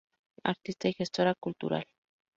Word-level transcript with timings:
Artista 0.43 0.87
y 0.89 0.93
gestora 0.93 1.35
cultural 1.35 1.85